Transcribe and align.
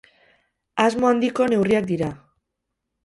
Asmo 0.85 1.07
handiko 1.11 1.47
neurriak 1.53 1.89
dira. 1.93 2.09